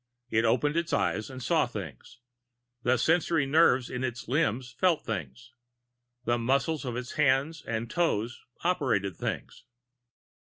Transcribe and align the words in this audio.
It 0.31 0.45
opened 0.45 0.77
its 0.77 0.93
eyes 0.93 1.29
and 1.29 1.43
saw 1.43 1.67
things. 1.67 2.17
The 2.81 2.97
sensory 2.97 3.45
nerves 3.45 3.91
of 3.91 4.01
its 4.03 4.27
limbs 4.27 4.71
felt 4.71 5.05
things. 5.05 5.51
The 6.25 6.39
muscles 6.39 6.85
of 6.85 6.95
its 6.97 7.11
hands 7.11 7.61
and 7.67 7.87
toes 7.87 8.41
operated 8.63 9.15
things. 9.15 9.63